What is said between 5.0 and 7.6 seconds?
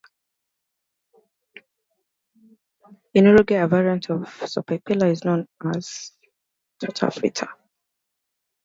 is known as Torta frita.